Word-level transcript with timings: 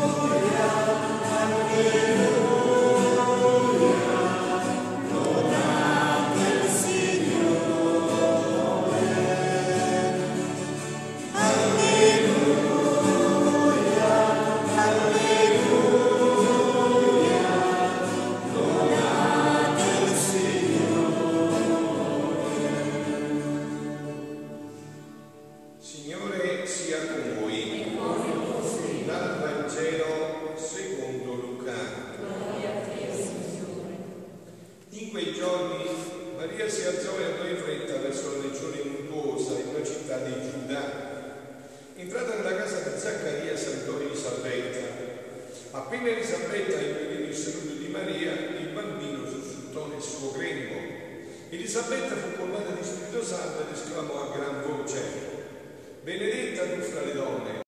Signore 0.00 0.39
Appena 45.80 46.08
Elisabetta 46.08 46.78
ebbe 46.78 47.06
udito 47.06 47.28
il 47.30 47.34
saluto 47.34 47.74
di 47.74 47.88
Maria, 47.88 48.32
il 48.32 48.68
bambino 48.74 49.26
sussultò 49.26 49.86
nel 49.86 50.02
suo 50.02 50.30
grembo. 50.32 50.76
Elisabetta 51.48 52.16
fu 52.16 52.36
colmata 52.36 52.72
di 52.72 52.84
Spirito 52.84 53.24
Santo 53.24 53.62
ed 53.62 53.74
esclamò 53.74 54.30
a 54.30 54.36
gran 54.36 54.62
voce 54.62 55.00
Benedetta 56.02 56.64
tu 56.64 56.80
fra 56.82 57.02
le 57.02 57.12
donne, 57.12 57.60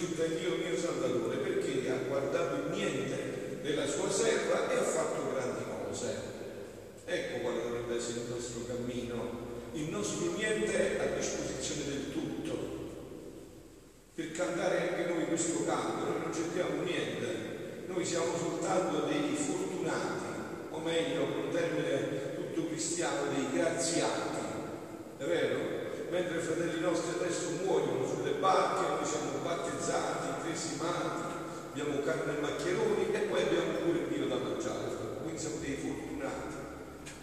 in 0.00 0.38
Dio 0.38 0.56
mio 0.56 0.76
Salvatore, 0.76 1.36
perché 1.36 1.88
ha 1.90 2.08
guardato 2.08 2.56
il 2.56 2.76
niente 2.76 3.60
della 3.62 3.86
sua 3.86 4.10
serva 4.10 4.70
e 4.70 4.76
ha 4.76 4.82
fatto 4.82 5.32
grandi 5.32 5.64
cose. 5.64 6.16
Ecco 7.04 7.40
quale 7.40 7.62
dovrebbe 7.62 7.96
essere 7.96 8.20
il 8.20 8.30
nostro 8.30 8.64
cammino, 8.66 9.42
il 9.72 9.88
nostro 9.90 10.32
niente 10.36 10.98
a 10.98 11.16
disposizione 11.16 11.84
del 11.84 12.12
tutto. 12.12 12.58
Per 14.14 14.32
cantare 14.32 14.88
anche 14.88 15.12
noi 15.12 15.26
questo 15.26 15.64
canto, 15.64 16.04
noi 16.04 16.20
non 16.22 16.34
cerchiamo 16.34 16.82
niente, 16.82 17.84
noi 17.86 18.04
siamo 18.04 18.36
soltanto 18.36 19.06
dei 19.06 19.34
fortunati, 19.36 20.70
o 20.70 20.78
meglio, 20.80 21.26
con 21.26 21.44
un 21.44 21.50
termine 21.50 22.34
tutto 22.34 22.68
cristiano, 22.68 23.32
dei 23.32 23.46
graziati, 23.52 24.38
è 25.18 25.24
vero? 25.24 25.73
Mentre 26.14 26.38
i 26.38 26.42
fratelli 26.42 26.80
nostri 26.80 27.18
adesso 27.18 27.50
muoiono 27.64 28.06
sulle 28.06 28.38
barche, 28.38 28.86
noi 28.86 29.04
siamo 29.04 29.42
battezzati, 29.42 30.46
cresimati, 30.46 31.26
abbiamo 31.72 32.02
carne 32.04 32.38
e 32.38 32.40
maccheroni 32.40 33.10
e 33.10 33.18
poi 33.18 33.42
abbiamo 33.42 33.72
pure 33.82 33.98
il 33.98 34.06
Dio 34.06 34.28
da 34.28 34.36
mangiare, 34.36 34.94
quindi 35.22 35.40
siamo 35.40 35.56
dei 35.58 35.74
fortunati. 35.74 36.54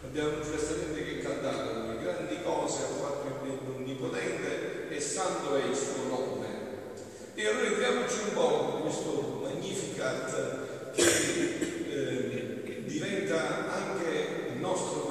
Abbiamo 0.03 0.41
giustamente 0.44 1.06
che 1.06 1.19
cantare, 1.19 1.88
le 1.88 2.03
grandi 2.03 2.35
cose 2.44 2.84
ha 2.84 2.88
fatto 3.00 3.46
il 3.46 3.59
Onnipotente 3.75 4.90
e 4.90 5.00
santo 5.00 5.56
è 5.56 5.63
il 5.63 5.74
suo 5.74 6.09
nome. 6.09 6.47
E 7.34 7.47
allora 7.47 7.68
entriamoci 7.68 8.19
un 8.28 8.34
po' 8.34 8.74
in 8.75 8.81
questo 8.81 9.40
Magnificat 9.41 10.91
che 10.91 11.03
eh, 11.88 12.84
diventa 12.84 13.72
anche 13.72 14.51
il 14.51 14.59
nostro 14.59 15.10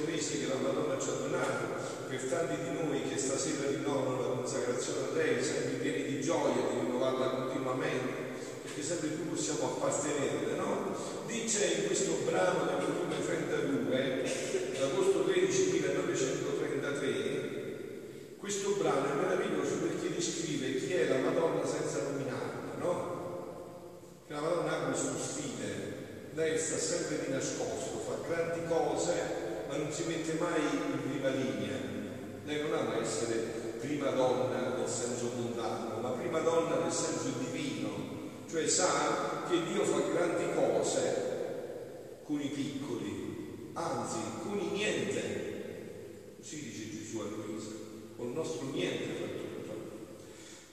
mese 0.00 0.40
che 0.40 0.48
la 0.48 0.56
Madonna 0.56 0.98
ci 0.98 1.08
ha 1.08 1.12
donato, 1.12 1.64
per 2.08 2.22
tanti 2.24 2.56
di 2.62 2.70
noi 2.82 3.02
che 3.08 3.18
stasera 3.18 3.68
rinnovano 3.70 4.20
la 4.20 4.34
consacrazione 4.34 5.08
a 5.08 5.14
lei, 5.14 5.42
sempre 5.42 5.74
pieni 5.74 6.04
di 6.04 6.20
gioia 6.20 6.54
di 6.54 6.78
rinnovarla 6.80 7.28
continuamente, 7.28 8.12
perché 8.62 8.82
sempre 8.82 9.08
più 9.08 9.28
possiamo 9.28 9.76
appartenerle, 9.76 10.56
no? 10.56 10.96
Dice 11.26 11.64
in 11.78 11.86
questo 11.86 12.18
brano 12.24 12.64
del 12.64 12.86
volume 12.86 13.24
32, 13.24 14.22
d'agosto 14.78 15.24
13 15.24 15.70
1933, 15.70 17.52
questo 18.38 18.76
brano 18.78 19.10
è 19.10 19.14
meraviglioso 19.14 19.76
perché 19.76 20.14
descrive 20.14 20.76
chi 20.76 20.92
è 20.92 21.08
la 21.08 21.16
Madonna 21.18 21.64
senza 21.66 22.02
nominarla, 22.02 22.76
no? 22.78 24.22
Che 24.26 24.32
la 24.32 24.40
Madonna 24.40 24.76
ha 24.76 24.84
questo 24.86 25.16
stile, 25.18 26.30
lei 26.34 26.58
sta 26.58 26.76
sempre 26.76 27.24
di 27.24 27.32
nascosto, 27.32 27.98
fa 28.06 28.18
grandi 28.26 28.66
cose, 28.68 29.33
ma 29.74 29.82
non 29.82 29.92
si 29.92 30.04
mette 30.06 30.34
mai 30.34 30.60
in 30.60 31.10
prima 31.10 31.28
linea. 31.30 31.76
Lei 32.44 32.62
non 32.62 32.74
ama 32.74 33.00
essere 33.00 33.36
prima 33.80 34.10
donna 34.10 34.76
nel 34.76 34.88
senso 34.88 35.32
mondano, 35.34 35.98
ma 36.00 36.10
prima 36.10 36.38
donna 36.38 36.78
nel 36.78 36.92
senso 36.92 37.32
divino, 37.40 37.88
cioè 38.48 38.68
sa 38.68 39.46
che 39.48 39.64
Dio 39.72 39.82
fa 39.82 40.00
grandi 40.12 40.44
cose 40.54 42.20
con 42.22 42.40
i 42.40 42.48
piccoli, 42.48 43.70
anzi 43.72 44.18
con 44.42 44.60
i 44.60 44.68
niente. 44.76 45.42
Così 46.38 46.62
dice 46.62 46.90
Gesù 46.90 47.18
a 47.18 47.24
Luisa, 47.24 47.70
col 48.16 48.28
nostro 48.28 48.68
niente 48.70 49.14
fa 49.18 49.26
tutto. 49.26 49.74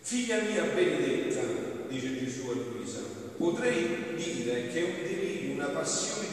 Figlia 0.01 0.41
mia 0.41 0.63
benedetta, 0.63 1.41
dice 1.87 2.19
Gesù 2.19 2.49
a 2.49 2.53
Luisa, 2.53 2.99
potrei 3.37 4.13
dire 4.15 4.67
che 4.67 4.79
è 4.79 4.83
un 4.83 5.03
delirio, 5.03 5.53
una 5.55 5.69
passione 5.69 6.30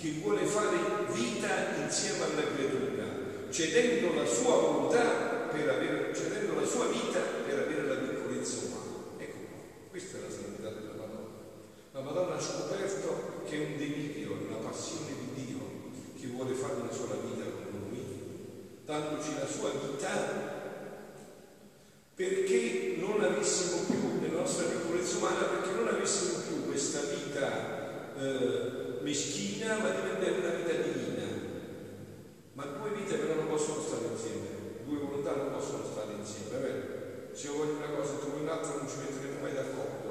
che 0.00 0.20
vuole 0.22 0.46
fare 0.46 0.76
vita 1.12 1.74
insieme 1.82 2.24
alla 2.24 2.46
creatura, 2.54 3.04
cedendo 3.50 4.14
la 4.14 4.24
sua 4.24 4.54
volontà 4.54 5.48
per 5.50 5.68
avere, 5.68 6.14
cedendo 6.14 6.54
la 6.54 6.64
sua 6.64 6.86
vita 6.86 7.18
per 7.18 7.58
avere 7.58 7.82
la 7.82 7.94
piccolezza 7.94 8.66
umana. 8.66 9.18
Ecco 9.18 9.38
qua, 9.50 9.58
questa 9.90 10.18
è 10.18 10.20
la 10.20 10.30
santità 10.30 10.68
della 10.70 10.94
Madonna. 10.94 11.28
La 11.90 12.00
Madonna 12.00 12.34
ha 12.36 12.40
scoperto 12.40 13.42
che 13.48 13.56
è 13.56 13.66
un 13.66 13.76
delirio, 13.76 14.38
una 14.46 14.68
passione 14.68 15.10
di 15.18 15.44
Dio 15.44 15.58
che 16.20 16.26
vuole 16.28 16.54
fare 16.54 16.74
una 16.74 16.92
sola 16.92 17.14
vita 17.14 17.44
con 17.50 17.90
noi, 17.90 18.04
dandoci 18.84 19.34
la 19.34 19.46
sua 19.46 19.70
vita 19.70 20.37
insieme, 36.18 36.58
vero? 36.58 36.96
Se 37.32 37.46
io 37.46 37.56
voglio 37.56 37.76
una 37.76 37.90
cosa 37.96 38.14
e 38.14 38.18
tu 38.18 38.26
un'altra 38.40 38.74
non 38.74 38.88
ci 38.88 38.96
metteremo 38.98 39.40
mai 39.40 39.54
d'accordo. 39.54 40.08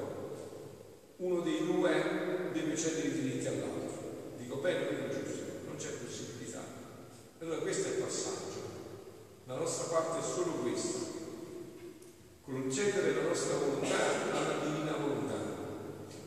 Uno 1.18 1.40
dei 1.40 1.66
due 1.66 2.50
deve 2.52 2.76
cedere 2.76 3.08
i 3.08 3.12
diritti 3.12 3.46
all'altro. 3.46 4.34
Dico 4.36 4.56
bene 4.56 4.86
o 4.86 5.08
giusto? 5.08 5.42
Non 5.66 5.76
c'è 5.76 5.90
possibilità. 5.90 6.62
Allora 7.40 7.58
questo 7.58 7.88
è 7.88 7.90
il 7.90 8.02
passaggio. 8.02 8.62
La 9.46 9.56
nostra 9.56 9.96
parte 9.96 10.18
è 10.18 10.22
solo 10.22 10.52
questa. 10.62 11.16
Concedere 12.44 13.14
la 13.14 13.28
nostra 13.28 13.58
volontà 13.58 13.96
alla 14.32 14.64
divina 14.64 14.96
volontà. 14.96 15.36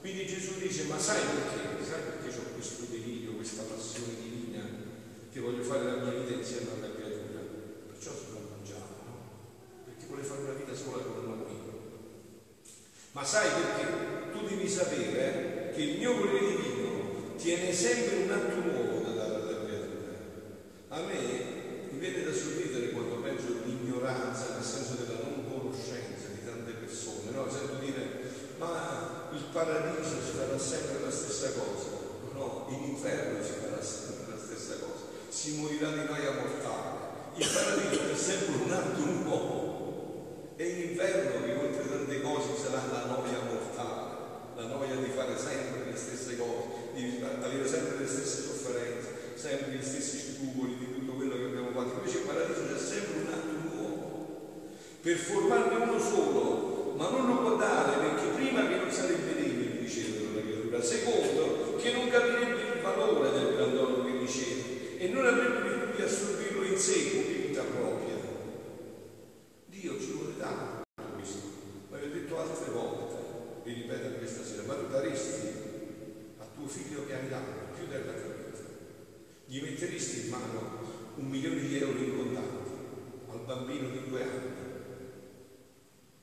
Quindi 0.02 0.26
Gesù 0.28 0.60
dice, 0.60 0.84
ma 0.84 1.00
sai 1.00 1.22
perché? 1.22 1.84
Sai 1.84 2.02
perché 2.02 2.38
ho 2.38 2.54
questo 2.54 2.86
delirio, 2.90 3.34
questa 3.34 3.64
passione 3.64 4.14
divina 4.22 4.64
che 5.32 5.40
voglio 5.40 5.64
fare 5.64 5.84
la 5.84 5.96
mia 6.04 6.20
vita 6.20 6.34
insieme 6.34 6.70
alla 6.72 6.94
creatura? 6.94 7.40
Perciò 7.88 8.12
sono 8.12 8.40
mangiato, 8.50 9.02
no? 9.06 9.16
Perché 9.86 10.06
vuole 10.08 10.24
vita 10.82 10.90
sola 10.90 11.04
con 11.04 11.26
noi. 11.26 11.60
Ma 13.12 13.24
sai 13.24 13.50
perché? 13.50 14.32
Tu 14.32 14.48
devi 14.48 14.70
sapere 14.70 15.72
che 15.76 15.82
il 15.82 15.98
mio 16.00 16.16
volere 16.16 16.56
divino 16.56 17.36
tiene 17.38 17.74
sempre 17.74 18.24
un 18.24 18.32
atto 18.32 18.56
nuovo 18.56 19.00
da 19.04 19.12
dare 19.12 19.36
alla 19.36 19.64
creatura. 19.66 20.16
A 20.90 21.02
me 21.02 21.90
mi 21.92 22.00
viene 22.00 22.24
da 22.24 22.34
sorridere 22.34 22.92
quando 22.92 23.16
penso 23.16 23.48
all'ignoranza, 23.48 24.54
nel 24.54 24.64
senso 24.64 24.96
della 25.04 25.20
non 25.24 25.46
conoscenza 25.50 26.28
di 26.34 26.46
tante 26.46 26.72
persone, 26.72 27.32
no? 27.32 27.50
Sento 27.52 27.84
dire, 27.84 28.22
ma 28.58 29.30
il 29.34 29.44
paradiso 29.52 30.16
si 30.24 30.38
farà 30.38 30.58
sempre 30.58 31.04
la 31.04 31.12
stessa 31.12 31.52
cosa. 31.52 32.00
No, 32.34 32.68
in 32.70 32.90
inferno 32.90 33.44
si 33.44 33.52
sempre 33.52 34.34
la 34.34 34.38
stessa 34.38 34.76
cosa. 34.80 35.04
Si 35.30 35.58
morirà 35.58 35.90
di 35.90 36.06
noia 36.06 36.32
mortale. 36.32 37.10
Il 37.36 37.48
paradiso 37.48 38.12
è 38.12 38.16
sempre 38.16 38.64
un 38.64 38.72
atto 38.72 39.06
nuovo. 39.06 39.51
E 40.62 40.68
in 40.68 40.90
inferno, 40.92 41.44
che 41.44 41.54
oltre 41.58 41.90
tante 41.90 42.22
cose, 42.22 42.54
sarà 42.56 42.86
la 42.92 43.06
noia 43.06 43.42
mortale, 43.50 44.14
la 44.56 44.68
noia 44.68 44.94
di 44.94 45.10
fare 45.10 45.36
sempre 45.36 45.90
le 45.90 45.98
stesse 45.98 46.38
cose, 46.38 46.94
di 46.94 47.18
avere 47.20 47.68
sempre 47.68 47.98
le 47.98 48.06
stesse 48.06 48.44
sofferenze, 48.44 49.10
sempre 49.34 49.72
gli 49.72 49.82
stessi 49.84 50.36
scrupoli 50.36 50.78
di 50.78 50.94
tutto 50.94 51.14
quello 51.14 51.36
che 51.36 51.46
abbiamo 51.46 51.72
fatto. 51.72 51.98
Invece 51.98 52.20
il 52.20 52.26
paradiso 52.26 52.68
c'è 52.68 52.78
sempre 52.78 53.22
un 53.22 53.34
atto 53.34 53.74
nuovo. 53.74 54.28
Per 55.02 55.18
formarne 55.18 55.84
uno 55.84 56.00
solo, 56.00 56.94
ma 56.96 57.10
non 57.10 57.26
lo 57.26 57.38
può 57.38 57.56
dare 57.56 57.98
perché 57.98 58.28
prima 58.36 58.68
che 58.68 58.76
non 58.76 58.92
sarebbe 58.92 59.34
degno 59.34 59.66
di 59.66 59.78
ricevere 59.80 60.36
la 60.36 60.42
creatura, 60.42 60.84
secondo 60.84 61.76
che 61.78 61.92
non 61.92 62.08
capirebbe 62.08 62.76
il 62.76 62.82
valore 62.84 63.32
del 63.32 63.56
grandono 63.56 64.06
che 64.06 64.16
riceve 64.16 65.00
e 65.00 65.08
non 65.08 65.26
avrebbe 65.26 65.88
più 65.88 65.96
di 65.96 66.02
assorbirlo 66.04 66.64
in 66.66 66.78
sé 66.78 67.10
come 67.10 67.48
vita 67.48 67.64
propria. 67.64 68.20
Dio 69.66 70.00
ci 70.00 70.12
vuole 70.12 70.38
dare 70.38 70.84
questo, 71.16 71.40
ma 71.90 71.98
vi 71.98 72.06
ho 72.06 72.14
detto 72.14 72.38
altre 72.38 72.72
volte, 72.72 73.16
vi 73.64 73.74
ripeto 73.74 74.18
questa 74.20 74.44
sera, 74.44 74.62
ma 74.68 74.76
tu 74.76 74.88
daresti 74.92 75.48
a 76.38 76.46
tuo 76.54 76.68
figlio 76.68 77.08
che 77.08 77.16
hai 77.16 77.28
dato 77.28 77.74
più 77.76 77.88
della 77.88 78.12
tua 78.12 78.34
vita, 78.36 78.60
gli 79.46 79.60
metteresti 79.60 80.26
in 80.26 80.30
mano 80.30 80.60
un 81.16 81.26
milione 81.26 81.62
di 81.62 81.78
euro 81.80 81.98
in 81.98 82.16
contanti 82.16 82.72
al 83.32 83.40
bambino 83.44 83.90
di 83.90 84.08
due 84.08 84.22
anni, 84.22 84.52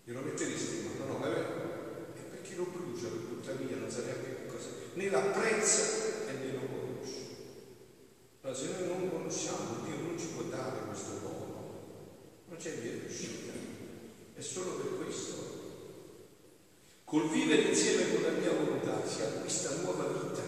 glielo 0.04 0.20
metteresti 0.20 0.76
in 0.76 0.84
mano, 0.84 1.12
no, 1.12 1.18
ma 1.18 1.26
è 1.26 1.30
vero, 1.30 1.48
e 2.14 2.20
perché 2.30 2.54
lo 2.54 2.66
brucia, 2.70 3.08
lo 3.08 3.16
butta 3.16 3.52
via, 3.54 3.76
non 3.76 3.90
sa 3.90 4.02
neanche 4.04 4.36
che 4.36 4.46
cosa, 4.46 4.68
né 4.94 5.10
l'apprezza 5.10 6.28
e 6.28 6.32
né 6.32 6.52
lo 6.52 6.60
conosce. 6.60 7.26
Allora, 8.42 8.56
se 8.56 8.66
noi 8.70 8.86
non 8.86 9.10
conosciamo, 9.10 9.82
Dio 9.84 9.96
non 9.96 10.16
ci 10.16 10.26
può 10.28 10.42
dare 10.44 10.78
questo 10.86 11.18
dono, 11.22 11.46
non 12.58 12.66
c'è 12.66 12.80
via 12.80 12.90
di 12.90 13.06
uscita, 13.06 13.52
è 14.34 14.40
solo 14.40 14.72
per 14.72 15.04
questo. 15.04 15.36
Col 17.04 17.30
vivere 17.30 17.62
insieme 17.62 18.12
con 18.12 18.22
la 18.22 18.36
mia 18.36 18.50
volontà 18.50 19.06
si 19.06 19.22
acquista 19.22 19.76
nuova 19.82 20.08
vita, 20.08 20.42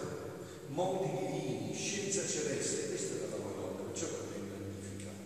modi 0.67 1.09
divini, 1.09 1.73
scienza 1.73 2.27
celeste, 2.27 2.89
questa 2.89 3.15
è 3.15 3.29
la 3.29 3.37
Madonna, 3.37 3.83
perciò 3.87 4.07
per 4.07 4.27
me 4.27 4.35
è 4.35 4.59
magnificato. 4.59 5.23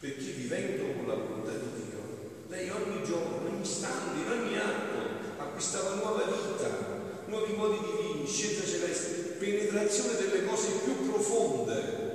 Perché 0.00 0.30
vivendo 0.30 0.94
con 0.94 1.06
la 1.08 1.14
volontà 1.14 1.50
di 1.50 1.68
Dio, 1.76 2.00
lei 2.48 2.70
ogni 2.70 3.04
giorno, 3.04 3.46
ogni 3.46 3.60
istante, 3.60 4.20
in 4.20 4.30
ogni 4.30 4.56
atto 4.56 5.42
acquistava 5.42 5.96
nuova 5.96 6.24
vita, 6.24 7.22
nuovi 7.26 7.52
modi 7.52 7.78
divini, 7.84 8.26
scienza 8.26 8.64
celeste, 8.64 9.36
penetrazione 9.36 10.16
delle 10.16 10.46
cose 10.46 10.68
più 10.84 11.10
profonde. 11.10 12.12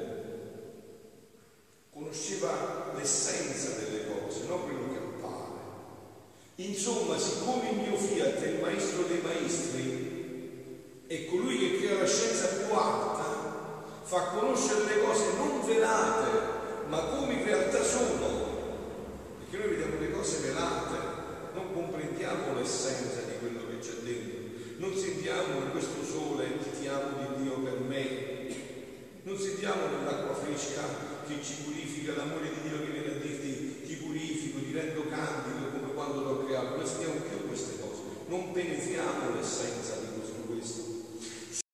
Conosceva 1.92 2.94
l'essenza 2.96 3.72
delle 3.72 4.06
cose, 4.08 4.46
non 4.48 4.64
quello 4.64 4.92
che 4.92 4.98
appare. 4.98 5.60
Insomma, 6.56 7.18
siccome 7.18 7.70
il 7.70 7.78
mio 7.78 7.98
fiat 7.98 8.42
è 8.42 8.48
il 8.48 8.62
maestro 8.62 9.04
dei 9.04 9.20
è 11.10 11.26
colui 11.26 11.58
che 11.58 11.78
crea 11.80 11.98
la 11.98 12.06
scienza 12.06 12.46
più 12.50 12.72
alta, 12.72 13.84
fa 14.04 14.22
conoscere 14.26 14.86
le 14.86 15.02
cose 15.02 15.26
non 15.38 15.66
velate, 15.66 16.30
ma 16.88 17.00
come 17.00 17.34
in 17.34 17.44
realtà 17.46 17.84
sono. 17.84 18.28
Perché 19.40 19.58
noi 19.58 19.76
vediamo 19.76 20.00
le 20.00 20.12
cose 20.12 20.38
velate, 20.46 20.98
non 21.56 21.74
comprendiamo 21.74 22.54
l'essenza 22.54 23.22
di 23.22 23.40
quello 23.40 23.62
che 23.66 23.80
c'è 23.80 23.96
dentro, 24.04 24.38
non 24.78 24.96
sentiamo 24.96 25.58
in 25.58 25.72
questo 25.72 26.06
sole 26.06 26.46
ti 26.80 26.88
amo 26.88 27.18
di 27.18 27.42
Dio 27.42 27.58
per 27.58 27.80
me, 27.80 28.46
non 29.24 29.36
sentiamo 29.36 29.88
nell'acqua 29.88 30.36
fresca 30.36 30.82
che 31.28 31.42
ci 31.42 31.64
purifica, 31.64 32.18
l'amore 32.18 32.54
di 32.54 32.70
Dio 32.70 32.86
che 32.86 32.92
viene 32.92 33.16
a 33.16 33.18
dirti 33.18 33.82
ti 33.82 33.96
purifico, 33.96 34.60
ti 34.60 34.74
rendo 34.74 35.06
candido 35.10 35.72
come 35.72 35.92
quando 35.92 36.22
l'ho 36.22 36.46
creato, 36.46 36.78
non 36.78 36.86
sentiamo 36.86 37.16
più 37.16 37.48
queste 37.48 37.80
cose, 37.82 38.02
non 38.28 38.52
penetriamo 38.52 39.34
l'essenza 39.34 39.96
di 39.96 40.22
tutto 40.22 40.54
questo. 40.54 40.90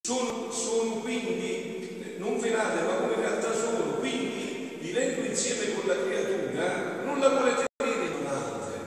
Sono, 0.05 0.51
sono 0.51 1.01
quindi 1.01 2.15
non 2.17 2.39
velate, 2.39 2.85
ma 2.85 2.93
come 2.93 3.13
in 3.13 3.19
realtà 3.21 3.55
sono, 3.55 3.95
quindi 3.97 4.77
vivendo 4.79 5.25
insieme 5.25 5.73
con 5.73 5.87
la 5.87 6.03
creatura, 6.03 7.01
non 7.03 7.19
la 7.19 7.29
vuole 7.29 7.65
tenere 7.77 8.05
ignorante, 8.05 8.79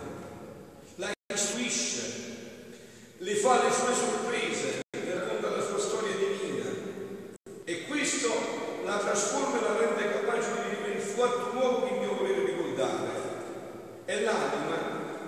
la 0.94 1.10
istruisce, 1.34 2.02
le 3.18 3.34
fa 3.34 3.64
le 3.64 3.72
sue 3.72 3.94
sorprese, 3.94 4.82
le 4.90 5.14
racconta 5.14 5.56
la 5.56 5.62
sua 5.62 5.80
storia 5.80 6.14
divina 6.14 6.70
e 7.64 7.84
questo 7.88 8.28
la 8.84 8.98
trasforma 8.98 9.58
e 9.58 9.62
la 9.62 9.76
rende 9.76 10.20
capace 10.20 10.52
di 10.52 10.76
vivere 10.76 10.94
il 10.94 11.02
fatto 11.02 11.52
nuovo 11.52 11.84
che 11.84 11.94
il 11.94 12.00
mio 12.00 12.14
volere 12.14 12.44
ricordare. 12.44 13.10
E 14.04 14.20
l'anima, 14.22 14.76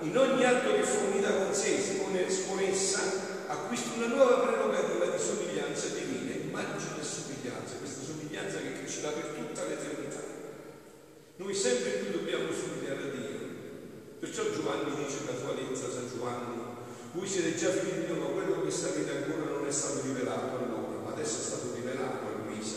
in 0.00 0.16
ogni 0.16 0.44
atto 0.44 0.74
che 0.74 0.82
fornita 0.82 1.30
con 1.32 1.54
sé, 1.54 1.98
con 2.46 2.58
essa, 2.58 3.00
acquista 3.46 3.96
una 3.96 4.06
nuova 4.06 4.46
prerogativa 4.46 5.06
di 5.06 5.22
somiglianza 5.22 5.88
divina, 5.88 6.34
immagine 6.34 7.00
e 7.00 7.04
somiglianza, 7.04 7.76
questa 7.78 8.02
somiglianza 8.04 8.58
che 8.58 8.80
crescerà 8.80 9.10
per 9.10 9.34
tutta 9.36 9.64
l'eternità. 9.66 10.22
Noi 11.36 11.54
sempre 11.54 11.90
più 11.90 12.12
dobbiamo 12.12 12.52
somigliare 12.52 13.02
a 13.02 13.10
Dio. 13.14 13.38
Perciò 14.20 14.42
Giovanni 14.52 14.94
dice 14.96 15.24
la 15.26 15.38
sua 15.38 15.54
lettura, 15.54 15.90
San 15.90 16.08
Giovanni, 16.08 16.60
voi 17.12 17.26
siete 17.26 17.56
già 17.56 17.70
figli 17.70 18.12
ma 18.12 18.26
quello 18.26 18.62
che 18.62 18.70
sapete 18.70 19.10
ancora 19.10 19.50
non 19.50 19.66
è 19.66 19.72
stato 19.72 20.02
rivelato 20.02 20.56
a 20.56 20.66
loro, 20.68 21.02
ma 21.04 21.12
adesso 21.12 21.38
è 21.38 21.42
stato 21.42 21.72
rivelato 21.74 22.26
a 22.26 22.46
Luisa. 22.46 22.76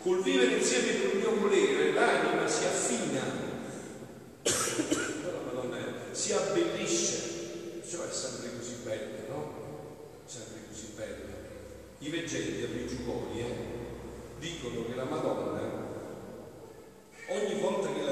Col 0.00 0.22
vivere 0.22 0.54
insieme 0.54 1.00
con 1.00 1.10
il 1.10 1.16
mio 1.18 1.36
volere, 1.36 1.92
l'anima 1.92 2.48
si 2.48 2.64
affina, 2.64 3.20
Madonna, 5.44 5.76
si 6.12 6.32
abbellisce, 6.32 7.82
cioè 7.88 8.07
è 8.07 8.07
sempre 8.18 8.50
così 8.58 8.74
bella, 8.82 9.28
no? 9.28 9.52
Sempre 10.26 10.62
così 10.68 10.86
bella. 10.96 11.36
I 12.00 12.08
veggenti 12.08 12.64
a 12.64 12.68
Meggiugori 12.68 13.40
eh, 13.40 13.54
dicono 14.40 14.86
che 14.86 14.94
la 14.96 15.04
Madonna 15.04 15.86
ogni 17.28 17.60
volta 17.60 17.92
che 17.92 18.02
la 18.02 18.07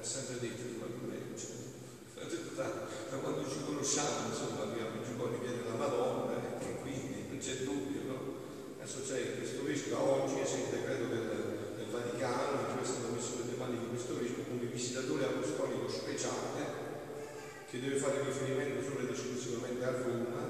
ha 0.00 0.04
sempre 0.04 0.40
detto 0.40 0.62
di 0.64 0.78
qualcuno 0.80 1.12
da, 2.56 2.88
da 3.10 3.16
quando 3.20 3.44
ci 3.44 3.60
conosciamo 3.64 4.32
insomma 4.32 4.62
abbiamo 4.64 5.04
Giovanni 5.04 5.44
viene 5.44 5.60
la 5.68 5.76
Madonna 5.76 6.40
e 6.56 6.80
quindi 6.80 7.28
non 7.28 7.36
c'è 7.36 7.64
dubbio 7.64 8.00
no? 8.08 8.18
adesso 8.80 9.04
c'è 9.04 9.36
questo 9.36 9.62
vescovo 9.62 10.24
oggi 10.24 10.40
è 10.40 10.48
il 10.48 10.72
decreto 10.72 11.04
del, 11.04 11.76
del 11.76 11.88
Vaticano 11.92 12.76
questa 12.80 12.96
è 12.96 13.02
la 13.02 13.12
missione 13.12 13.44
delle 13.44 13.56
mani 13.56 13.78
di 13.78 13.88
questo 13.92 14.16
vescovo 14.16 14.48
come 14.48 14.72
visitatore 14.72 15.24
apostolico 15.24 15.88
speciale 15.88 16.88
che 17.68 17.80
deve 17.80 17.96
fare 17.96 18.24
riferimento 18.24 18.80
solo 18.80 19.04
ed 19.04 19.12
esclusivamente 19.12 19.84
a 19.84 19.90
Roma 20.00 20.40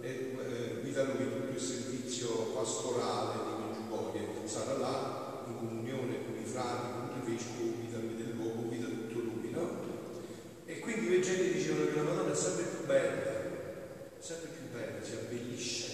e 0.00 0.34
eh, 0.34 0.80
guida 0.82 1.04
lui 1.04 1.30
tutto 1.30 1.54
il 1.54 1.60
servizio 1.62 2.28
pastorale 2.58 3.38
di 3.38 3.62
Medjugorje 3.62 4.46
sarà 4.46 4.76
là 4.78 5.44
in 5.46 5.58
comunione 5.58 6.24
con 6.24 6.34
i 6.34 6.44
frati, 6.44 6.86
con 6.90 7.22
i 7.22 7.30
vescovi 7.30 7.89
quindi 10.90 11.06
i 11.06 11.18
veggenti 11.18 11.52
dicevano 11.52 11.86
che 11.86 11.94
la 11.94 12.02
Madonna 12.02 12.32
è 12.32 12.34
sempre 12.34 12.64
più 12.64 12.84
bella, 12.84 13.30
sempre 14.18 14.48
più 14.50 14.66
bella, 14.74 14.98
si 15.00 15.12
abbellisce, 15.12 15.86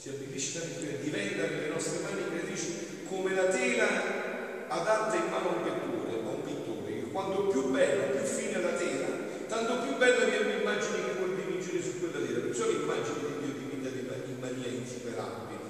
si 0.00 0.08
abbellisce 0.08 0.58
sempre 0.58 0.88
più, 0.88 1.04
diventa 1.04 1.42
nelle 1.52 1.68
nostre 1.68 2.00
mani 2.00 2.24
creatrici 2.24 3.04
come 3.10 3.34
la 3.34 3.44
tela 3.52 4.68
adatta 4.68 5.16
in 5.16 5.28
mano 5.28 5.48
a 5.50 5.52
un 5.52 5.62
pittore, 5.62 6.16
a 6.16 6.32
un 6.32 6.42
pittore, 6.44 6.92
che 6.96 7.10
quanto 7.12 7.48
più 7.48 7.70
bella, 7.72 8.04
più 8.04 8.24
fine 8.24 8.62
la 8.62 8.72
tela, 8.72 9.06
tanto 9.48 9.84
più 9.84 9.96
bella 9.98 10.24
viene 10.24 10.56
l'immagine 10.56 10.96
che 11.04 11.12
vuol 11.18 11.36
dipingere 11.36 11.82
su 11.82 12.00
quella 12.00 12.26
tela. 12.26 12.40
Perciò 12.40 12.68
l'immagine 12.68 13.36
di 13.36 13.52
Dio 13.52 13.68
diventa 13.68 14.14
in 14.32 14.38
maniera 14.40 14.70
insuperabile, 14.72 15.60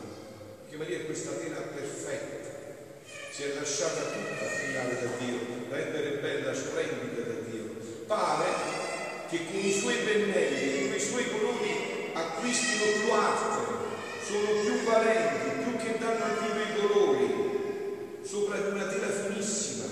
perché 0.63 0.77
Maria 0.77 0.99
è 0.99 1.05
questa 1.05 1.33
tela 1.33 1.67
perfetta, 1.67 2.47
si 3.35 3.43
è 3.43 3.55
lasciata 3.59 4.03
tutta 4.07 4.47
finale 4.47 4.95
da 5.03 5.11
Dio, 5.19 5.67
rendere 5.69 6.11
bella, 6.23 6.55
splendida 6.55 7.23
da 7.23 7.33
Dio. 7.33 7.42
Pare 8.13 8.53
che 9.31 9.47
con 9.47 9.59
i 9.59 9.73
suoi 9.73 9.95
pennelli, 10.05 10.87
con 10.87 10.97
i 10.97 11.01
suoi 11.01 11.25
colori 11.31 12.11
acquistino 12.13 13.01
più 13.01 13.11
arte, 13.11 13.73
sono 14.27 14.61
più 14.61 14.85
valenti, 14.85 15.65
più 15.65 15.77
che 15.79 15.99
danno 15.99 16.23
al 16.23 16.37
vivo 16.43 16.61
i 16.61 16.77
colori, 16.77 18.19
sopra 18.23 18.59
di 18.59 18.71
una 18.71 18.85
tela 18.85 19.09
finissima, 19.09 19.87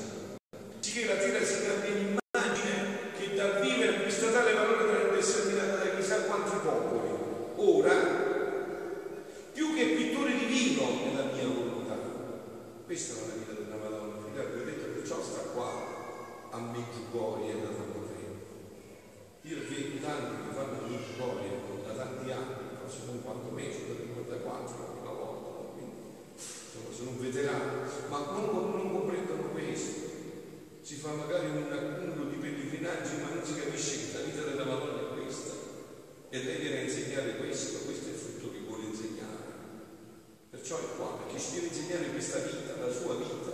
sì 0.80 0.92
che 0.92 1.06
la 1.06 1.14
tela 1.14 1.42
si 1.42 1.64
cambia 1.64 1.88
in 1.88 2.18
immagine 2.20 2.98
che 3.18 3.34
dà 3.34 3.60
vivere 3.60 3.96
a 3.96 4.00
questa 4.02 4.30
tale 4.32 4.52
valore 4.52 4.84
da 4.84 5.16
essere 5.16 5.52
determinata 5.52 5.84
da 5.84 5.96
chissà 5.96 6.20
quanti 6.24 6.56
popoli. 6.62 7.08
Ora, 7.56 7.94
più 9.54 9.74
che 9.74 9.84
pittore 9.96 10.36
divino 10.36 10.82
è 10.82 11.14
la 11.16 11.24
mia 11.32 11.46
volontà. 11.46 11.96
Questa 12.84 13.14
è 13.14 13.28
la 13.28 13.34
vita 13.34 13.52
della 13.52 13.76
Madonna, 13.76 14.26
vi 14.28 14.38
ho 14.38 14.64
detto 14.64 14.92
che 14.92 15.08
ciò 15.08 15.22
sta 15.22 15.40
qua 15.54 15.88
a 16.50 16.58
Meggiugorie 16.58 17.52
da 17.62 17.80
io 19.50 19.66
vedo 19.66 19.98
tanti 20.06 20.46
che 20.46 20.54
fanno 20.54 20.86
il 20.86 21.02
cuore 21.18 21.48
da 21.82 21.90
tanti 21.90 22.30
anni, 22.30 22.78
forse 22.78 23.02
non 23.06 23.20
quanto 23.20 23.50
me, 23.50 23.66
sono 23.72 23.98
da 23.98 23.98
54 23.98 24.78
la 24.78 24.90
prima 24.94 25.10
volta, 25.10 25.74
quindi 25.74 25.96
insomma, 26.38 26.94
sono 26.94 27.10
un 27.10 27.18
veterano, 27.18 27.82
ma 28.10 28.18
non, 28.30 28.70
non 28.70 28.92
comprendono 28.94 29.50
questo. 29.50 30.06
Si 30.82 30.94
fa 30.94 31.18
magari 31.18 31.50
un 31.50 31.66
accumulo 31.66 32.30
di 32.30 32.36
pellegrinaggi, 32.36 33.16
ma 33.18 33.34
non 33.34 33.42
si 33.42 33.58
capisce 33.58 33.98
che 33.98 34.18
la 34.18 34.24
vita 34.24 34.42
della 34.42 34.64
Madonna 34.70 35.00
è 35.00 35.18
questa. 35.18 35.50
E 36.30 36.44
lei 36.44 36.60
viene 36.60 36.78
a 36.78 36.82
insegnare 36.82 37.36
questo, 37.38 37.84
questo 37.86 38.06
è 38.06 38.12
il 38.12 38.18
frutto 38.18 38.52
che 38.52 38.60
vuole 38.68 38.84
insegnare. 38.84 39.50
Perciò 40.50 40.78
è 40.78 40.94
qua, 40.94 41.18
perché 41.26 41.42
ci 41.42 41.54
deve 41.54 41.74
insegnare 41.74 42.10
questa 42.10 42.38
vita, 42.38 42.78
la 42.78 42.92
sua 42.92 43.16
vita. 43.16 43.50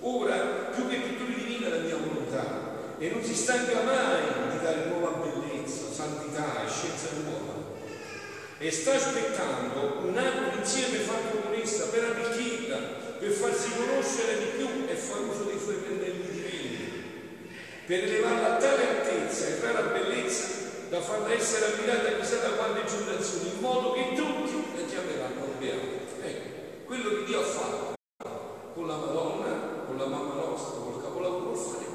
Ora, 0.00 0.74
più 0.74 0.88
che 0.88 0.96
pittura 0.96 1.30
divina, 1.30 1.68
la 1.68 1.84
mia 1.84 1.96
volontà, 1.96 2.70
e 3.00 3.08
non 3.08 3.24
si 3.24 3.34
stanca 3.34 3.80
mai 3.80 4.20
di 4.52 4.62
dare 4.62 4.84
nuova 4.88 5.24
bellezza, 5.24 5.90
santità 5.90 6.66
e 6.66 6.68
scienza 6.68 7.08
nuova. 7.24 7.78
E 8.58 8.70
sta 8.70 8.92
aspettando 8.92 10.06
un 10.06 10.18
altro 10.18 10.58
insieme 10.58 10.98
fatto 10.98 11.38
con 11.38 11.54
essa 11.54 11.86
per 11.86 12.04
arricchirla, 12.04 12.76
per 13.18 13.30
farsi 13.30 13.70
conoscere 13.74 14.38
di 14.38 14.44
più 14.58 14.68
e 14.86 14.94
far 14.94 15.20
uso 15.20 15.44
dei 15.44 15.58
suoi 15.58 15.76
pennelli 15.76 16.28
divini, 16.30 17.48
per 17.86 18.04
elevarla 18.04 18.56
a 18.56 18.58
tale 18.58 18.88
altezza 18.88 19.46
e 19.46 19.60
rara 19.62 19.80
bellezza 19.80 20.58
da 20.90 21.00
farla 21.00 21.32
essere 21.32 21.72
ammirata 21.72 22.18
chissà 22.18 22.36
da 22.36 22.50
quante 22.50 22.84
generazioni, 22.84 23.52
in 23.54 23.60
modo 23.60 23.92
che 23.92 24.12
tutti 24.14 24.76
la 24.76 24.84
chiameranno 24.86 25.54
beata. 25.58 26.22
Ecco, 26.22 26.84
quello 26.84 27.08
che 27.08 27.24
Dio 27.24 27.40
ha 27.40 27.44
fatto 27.44 27.94
con 28.74 28.86
la 28.86 28.96
Madonna, 28.96 29.84
con 29.86 29.96
la 29.96 30.06
mamma 30.06 30.34
nostra, 30.34 30.80
col 30.80 31.02
capolavoro, 31.02 31.54
fare 31.54 31.90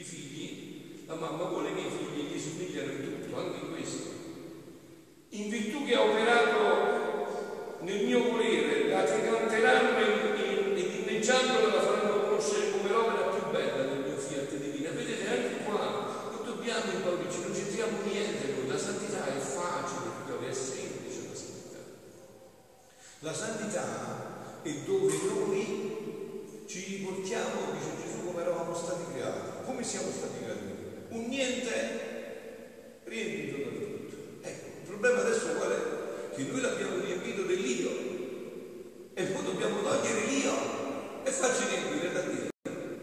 i 0.00 0.02
figli, 0.02 0.99
la 1.10 1.16
mamma 1.16 1.42
vuole 1.42 1.74
che 1.74 1.80
i 1.80 1.90
figli 1.90 2.30
gli 2.30 2.38
somigliano 2.38 2.92
in 2.92 3.02
tutto, 3.02 3.36
anche 3.36 3.58
in 3.58 3.72
questo. 3.72 4.08
In 5.30 5.48
virtù 5.48 5.84
che 5.84 5.94
ha 5.96 6.02
operato 6.02 7.78
nel 7.80 8.06
mio 8.06 8.30
volere, 8.30 8.88
la 8.88 9.02
tricanteranno 9.02 9.98
ed 9.98 10.78
inneggiandola 10.78 11.74
la 11.74 11.82
faranno 11.82 12.20
conoscere 12.22 12.70
come 12.70 12.90
l'opera 12.90 13.28
più 13.28 13.50
bella 13.50 13.82
del 13.82 14.04
mio 14.06 14.16
fiat 14.16 14.54
divina. 14.54 14.90
Vedete, 14.90 15.28
anche 15.28 15.64
qua 15.64 16.30
non 16.30 16.44
dobbiamo 16.44 16.92
impauricci, 16.92 17.40
non 17.42 17.52
c'entriamo 17.54 17.98
niente 18.04 18.54
noi, 18.54 18.68
la 18.68 18.78
santità 18.78 19.26
è 19.26 19.38
facile, 19.40 20.48
è 20.48 20.52
semplice 20.52 21.26
la 21.28 21.34
santità. 21.34 21.78
La 23.18 23.34
santità 23.34 24.62
è 24.62 24.72
dove 24.86 25.12
noi 25.34 26.64
ci 26.66 26.84
riportiamo, 26.84 27.72
dice 27.72 28.00
Gesù, 28.00 28.26
come 28.26 28.42
eravamo 28.42 28.74
stati 28.74 29.02
creati 29.12 29.50
come 29.80 29.84
siamo 29.84 30.10
stati 30.10 30.38
creati? 30.44 30.69
Un 31.12 31.26
niente 31.26 33.02
riempito 33.02 33.64
da 33.64 33.76
tutto. 33.76 34.16
Ecco, 34.42 34.66
il 34.80 34.86
problema 34.86 35.20
adesso 35.20 35.54
qual 35.56 35.72
è? 35.72 36.34
Che 36.36 36.42
noi 36.42 36.60
l'abbiamo 36.60 37.00
riempito 37.00 37.42
dell'io 37.42 37.90
e 39.14 39.24
poi 39.24 39.42
dobbiamo 39.42 39.82
togliere 39.82 40.26
l'io 40.26 40.52
e 41.24 41.30
farci 41.30 41.64
riempire 41.68 42.12
da 42.12 42.20
Dio. 42.20 42.48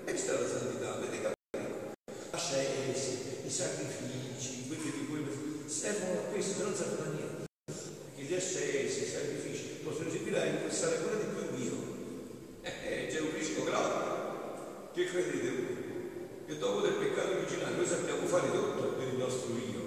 Questa 0.05 0.37
è 0.37 0.41
la 0.41 0.47
santità, 0.47 0.95
avete 0.95 1.21
capito? 1.21 1.95
Ascesi, 2.29 3.45
i 3.45 3.49
sacrifici, 3.49 4.67
quelli 4.67 4.91
di 4.91 5.05
cui 5.05 5.25
servono 5.65 6.19
a 6.19 6.23
questo, 6.31 6.63
non 6.63 6.75
servono 6.75 7.09
a 7.09 7.13
niente. 7.13 7.45
Gli 8.15 8.33
ascesi, 8.33 9.03
i 9.03 9.07
sacrifici 9.07 9.63
possono 9.83 10.09
servire 10.09 10.39
a 10.39 10.43
ancora 10.43 11.15
di 11.15 11.25
più 11.33 11.57
Dio. 11.57 11.95
Eh, 12.61 13.07
c'è 13.09 13.19
un 13.19 13.33
rischio 13.33 13.65
grave. 13.65 14.15
Che 14.93 15.05
credete 15.05 15.49
voi? 15.49 15.66
Che 17.47 17.55
dopo 17.55 17.71
del 17.71 17.77
peccato 17.77 17.77
originale 17.77 17.77
noi 17.77 17.87
sappiamo 17.87 18.27
fare 18.27 18.51
tutto 18.51 18.83
per 18.97 19.07
il 19.07 19.17
nostro 19.17 19.51
io. 19.55 19.85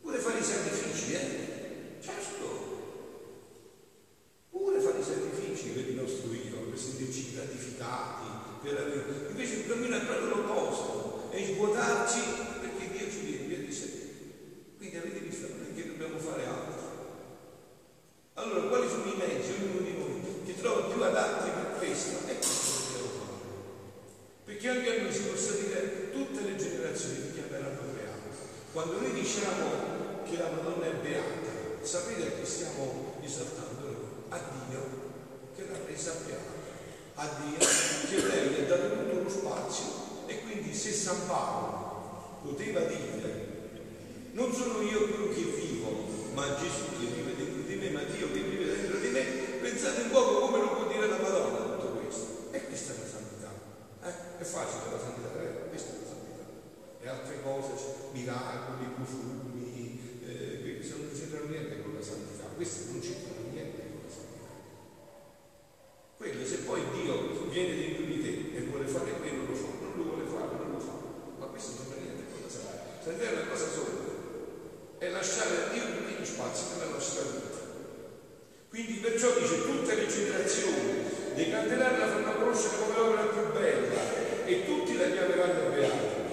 Pure 0.00 0.18
fare 0.18 0.38
i 0.38 0.42
sacrifici, 0.42 1.12
eh? 1.12 2.00
Certo. 2.00 2.46
Pure 4.50 4.80
fare 4.80 4.98
i 4.98 5.04
sacrifici 5.04 5.68
per 5.70 5.88
il 5.88 5.94
nostro 5.94 6.32
io, 6.32 6.56
per 6.70 6.78
sentirci 6.78 7.34
gratificati, 7.34 8.26
per 8.62 8.78
avere... 8.78 9.28
Invece 9.28 9.54
il 9.54 9.66
cammino 9.68 9.96
è 9.96 10.00
proprio 10.00 10.28
l'opposto, 10.28 11.30
è 11.30 11.44
svuotarci 11.44 12.20
perché 12.60 12.90
Dio 12.96 13.10
ci 13.10 13.20
riempie 13.24 13.66
di 13.66 13.72
sé. 13.72 13.90
Quindi 14.76 14.96
avete 14.96 15.20
visto, 15.20 15.48
non 15.48 15.66
è 15.70 15.74
che 15.74 15.86
dobbiamo 15.86 16.18
fare 16.18 16.46
altro. 16.46 16.86
Allora, 18.34 18.68
quali 18.68 18.88
sono 18.88 19.04
i 19.04 19.16
mezzi, 19.16 19.52
ognuno 19.52 19.80
di 19.80 19.98
noi, 19.98 20.22
che 20.46 20.60
trova 20.60 20.92
più 20.92 21.02
adatti 21.02 21.50
per 21.50 21.78
questo? 21.78 22.26
Ecco 22.26 22.58
perché 24.48 24.70
anche 24.70 24.98
a 24.98 25.02
noi 25.02 25.12
si 25.12 25.20
possa 25.20 25.52
dire 25.52 26.10
tutte 26.10 26.40
le 26.40 26.56
generazioni 26.56 27.16
che 27.16 27.32
chiameranno 27.34 27.80
beato. 27.92 28.28
Quando 28.78 29.00
noi 29.00 29.12
diciamo 29.12 30.22
che 30.22 30.36
la 30.36 30.50
Madonna 30.54 30.86
è 30.86 30.94
beata, 31.02 31.82
sapete 31.82 32.28
a 32.28 32.30
chi 32.30 32.46
stiamo 32.46 33.16
esaltando? 33.20 34.22
A 34.28 34.38
Dio 34.38 34.80
che 35.56 35.66
l'ha 35.66 35.78
resa 35.84 36.14
beata, 36.24 36.54
a 37.14 37.28
Dio 37.42 37.58
che 37.58 38.26
lei 38.28 38.48
gli 38.50 38.60
ha 38.60 38.66
dato 38.68 39.02
tutto 39.02 39.22
lo 39.24 39.28
spazio 39.28 39.84
e 40.26 40.42
quindi 40.42 40.72
se 40.72 40.92
San 40.92 41.26
Paolo 41.26 42.38
poteva 42.44 42.82
dire 42.82 43.46
non 44.34 44.54
sono 44.54 44.80
io 44.82 45.08
quello 45.08 45.34
che 45.34 45.42
vivo, 45.42 45.90
ma 46.34 46.46
Gesù 46.54 47.00
che 47.00 47.06
vive 47.06 47.34
dentro 47.34 47.62
di 47.62 47.74
me, 47.74 47.90
ma 47.90 48.02
Dio 48.04 48.30
che 48.30 48.38
vive 48.38 48.76
dentro 48.76 48.98
di 48.98 49.08
me, 49.08 49.22
pensate 49.60 50.02
un 50.02 50.10
po' 50.10 50.22
come 50.22 50.58
lo 50.60 50.68
può 50.76 50.86
dire 50.86 51.08
la 51.08 51.18
Madonna 51.18 51.74
tutto 51.74 51.98
questo. 51.98 52.26
E 52.52 52.64
questa 52.64 52.92
è 52.92 52.96
la 52.96 53.10
santità. 53.10 53.50
Eh? 54.04 54.40
È 54.40 54.44
facile 54.44 54.82
la 54.92 55.00
santità, 55.00 55.42
eh? 55.42 55.68
questa 55.68 55.90
è 55.90 55.98
la 55.98 56.06
santità. 56.06 56.46
E 57.00 57.08
altre 57.08 57.42
cose, 57.42 57.98
miracoli, 58.18 58.90
profumi, 58.94 60.00
eh, 60.26 60.80
che 60.80 60.88
non 60.90 61.10
c'entrano 61.14 61.46
niente 61.46 61.82
con 61.82 61.94
la 61.94 62.02
santità. 62.02 62.44
Queste 62.54 62.90
non 62.90 63.00
c'entrano 63.00 63.50
niente 63.52 63.78
con 63.78 64.00
la 64.02 64.10
santità. 64.10 64.50
Quelle, 66.16 66.46
se 66.46 66.58
poi 66.66 66.82
Dio 66.92 67.48
viene 67.50 67.74
dentro 67.76 68.04
di 68.04 68.22
te 68.22 68.58
e 68.58 68.60
vuole 68.66 68.86
fare 68.86 69.12
quello, 69.12 69.46
lo 69.46 69.54
fa, 69.54 69.70
non 69.80 69.92
lo 69.96 70.02
vuole 70.02 70.26
fare, 70.26 70.56
non 70.58 70.72
lo 70.72 70.80
fa. 70.80 70.96
Ma 71.38 71.46
questo 71.46 71.70
non 71.78 71.86
c'entra 71.86 72.02
niente 72.02 72.24
con 72.32 72.42
la 72.42 72.50
santità. 72.50 73.02
Santità 73.02 73.30
è 73.30 73.32
una 73.32 73.50
cosa 73.50 73.68
sola. 73.70 74.06
È 74.98 75.08
lasciare 75.10 75.54
a 75.54 75.68
Dio 75.70 75.84
tutti 75.94 76.14
gli 76.18 76.26
spazi 76.26 76.62
nella 76.74 76.90
nostra 76.90 77.22
vita. 77.22 77.56
Quindi 78.68 78.94
perciò 78.98 79.30
dice 79.38 79.62
tutte 79.64 79.94
le 79.94 80.06
generazioni 80.06 81.06
dei 81.34 81.50
candelari 81.50 81.98
la 81.98 82.08
fanno 82.08 82.34
conoscere 82.34 82.76
come 82.78 82.96
l'opera 82.96 83.26
più 83.30 83.52
bella 83.52 84.44
e 84.44 84.66
tutti 84.66 84.96
la 84.96 85.06
chiameranno 85.06 85.70
beata. 85.70 86.26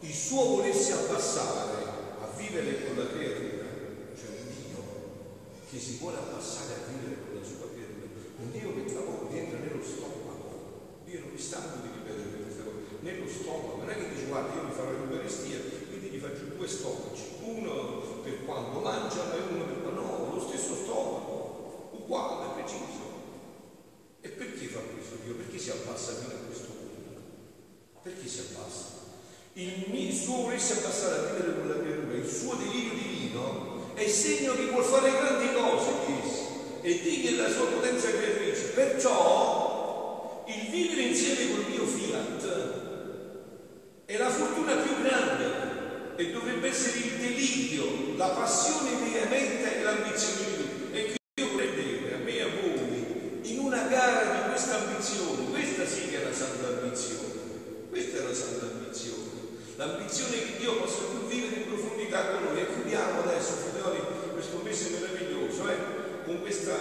Il 0.00 0.12
suo 0.12 0.42
a 0.42 0.61
la 2.96 3.08
creatura, 3.08 3.64
cioè 4.14 4.28
un 4.36 4.48
Dio 4.52 4.82
che 5.70 5.78
si 5.78 5.96
vuole 5.96 6.18
abbassare 6.18 6.74
a 6.74 6.84
vivere 6.92 7.16
con 7.24 7.40
la 7.40 7.44
sua 7.44 7.72
creatura, 7.72 8.06
un 8.36 8.50
Dio 8.52 8.74
che 8.74 8.84
tra 8.92 9.00
poco 9.00 9.32
entra 9.32 9.58
nello 9.58 9.82
stomaco. 9.82 11.00
Io 11.06 11.20
non 11.20 11.30
mi 11.32 11.40
stanco 11.40 11.80
di 11.80 11.88
ripetere 11.92 12.42
queste 12.42 12.62
cose, 12.64 13.00
nello 13.00 13.28
stomaco, 13.28 13.76
non 13.78 13.90
è 13.90 13.94
che 13.96 14.08
dice 14.12 14.26
guarda 14.26 14.54
io 14.54 14.68
mi 14.68 14.72
farò 14.72 14.90
l'Eucaristia, 14.92 15.58
quindi 15.88 16.08
gli 16.08 16.20
faccio 16.20 16.44
due 16.56 16.68
stomaci, 16.68 17.24
uno 17.44 18.20
per 18.22 18.44
quando 18.44 18.80
mangiano 18.80 19.34
e 19.34 19.40
uno 19.52 19.64
per 19.64 19.82
quando 19.82 20.00
no, 20.00 20.34
lo 20.34 20.40
stesso 20.40 20.74
stomaco, 20.74 21.90
uguale, 21.92 22.60
preciso. 22.60 23.00
E 24.20 24.28
perché 24.28 24.66
fa 24.66 24.80
questo 24.80 25.16
Dio? 25.24 25.34
Perché 25.34 25.58
si 25.58 25.70
abbassa 25.70 26.12
fino 26.14 26.34
a 26.34 26.44
questo 26.46 26.72
Il, 29.54 30.12
suo 30.12 30.42
volersi 30.42 30.72
abbassare 30.72 31.14
a 31.14 31.32
vivere 31.32 31.58
con 31.58 31.68
la 31.68 31.74
creatura, 31.74 32.02
il 34.02 34.10
segno 34.10 34.54
che 34.54 34.66
vuol 34.66 34.84
fare 34.84 35.10
grandi 35.10 35.52
cose 35.52 35.90
essi 36.22 36.42
e 36.82 37.00
di 37.00 37.22
che 37.22 37.36
la 37.36 37.48
sua 37.48 37.66
potenza 37.66 38.08
creatrice. 38.10 38.72
Perciò 38.74 40.44
il 40.48 40.70
vivere 40.70 41.02
insieme 41.02 41.52
col 41.52 41.70
mio 41.70 41.86
fiat 41.86 42.70
è 44.04 44.16
la 44.16 44.28
fortuna 44.28 44.74
più 44.76 45.02
grande 45.02 46.16
e 46.16 46.32
dovrebbe 46.32 46.68
essere 46.68 46.98
il 46.98 47.12
delirio, 47.12 48.16
la 48.16 48.28
passione 48.28 48.90
veemente 48.96 49.78
e 49.78 49.82
l'ambizione 49.82 50.46
di 50.46 50.56
tutti. 50.56 50.98
E 50.98 51.04
che 51.04 51.42
io 51.42 51.54
prendere 51.54 52.14
a 52.14 52.18
me 52.18 52.36
e 52.36 52.42
a 52.42 52.48
voi 52.48 53.40
in 53.42 53.58
una 53.60 53.82
gara 53.86 54.32
di 54.32 54.50
questa 54.50 54.78
ambizione, 54.78 55.48
questa 55.50 55.86
sì 55.86 56.08
che 56.08 56.20
è 56.20 56.24
la 56.24 56.34
santa 56.34 56.66
ambizione, 56.68 57.88
questa 57.88 58.18
è 58.18 58.22
la 58.22 58.34
santa 58.34 58.66
ambizione, 58.66 59.30
l'ambizione 59.76 60.36
che 60.36 60.58
Dio 60.58 60.76
possa 60.76 61.02
più 61.10 61.26
vivere 61.28 61.62
in 61.62 61.68
profondità 61.68 62.26
con 62.26 62.44
noi. 62.44 62.60
E 62.60 62.66
chiudiamo 62.72 63.22
adesso, 63.22 63.52
figlioli, 63.56 64.00
questo 64.32 64.60
mese 64.62 64.90
meraviglioso, 64.90 65.68
eh, 65.68 65.76
con 66.24 66.40
questa 66.40 66.76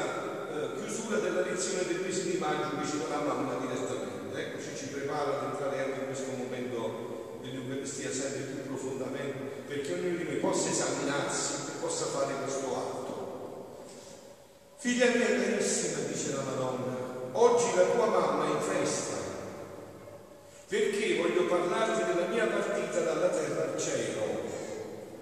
eh, 0.51 0.81
chiusura 0.81 1.17
della 1.17 1.41
lezione 1.41 1.85
del 1.87 2.01
mese 2.01 2.29
di 2.29 2.37
maggio 2.37 2.77
che 2.79 2.85
ci 2.85 2.99
darà 2.99 3.23
mamma 3.23 3.55
direttamente. 3.59 4.35
Ecco, 4.35 4.57
ci 4.75 4.87
prepara 4.87 5.39
ad 5.39 5.43
entrare 5.51 5.79
anche 5.79 5.99
in 5.99 6.05
questo 6.05 6.31
momento 6.35 7.39
dell'Eucaristia 7.41 8.11
sempre 8.11 8.41
più 8.41 8.67
profondamente, 8.67 9.60
perché 9.71 9.93
ognuno 9.93 10.17
di 10.17 10.23
noi 10.25 10.35
possa 10.35 10.69
esaminarsi 10.69 11.53
e 11.69 11.79
possa 11.79 12.05
fare 12.07 12.33
questo 12.43 12.75
atto. 12.75 13.85
Figlia 14.75 15.15
mia 15.15 15.27
carissima, 15.27 15.99
dice 16.11 16.33
la 16.33 16.41
Madonna, 16.41 16.97
oggi 17.31 17.73
la 17.75 17.83
tua 17.83 18.05
mamma 18.07 18.47
è 18.47 18.49
in 18.49 18.59
festa, 18.59 19.15
perché 20.67 21.15
voglio 21.15 21.45
parlarti 21.45 22.03
della 22.03 22.27
mia 22.27 22.47
partita 22.47 22.99
dalla 22.99 23.29
terra 23.29 23.71
al 23.71 23.79
cielo. 23.79 24.19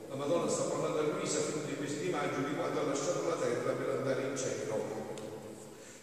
La 0.09 0.15
Madonna 0.15 0.49
sta 0.49 0.63
parlando 0.63 0.97
a 0.97 1.03
Luisa 1.03 1.41
fino 1.41 1.65
di 1.65 1.75
questi 1.75 2.09
maggio 2.09 2.39
di 2.39 2.55
quando 2.55 2.79
ha 2.79 2.83
lasciato 2.85 3.29
la 3.29 3.35
terra 3.35 3.73
per 3.73 3.97
andare 3.99 4.23
in 4.23 4.35
cielo. 4.35 4.83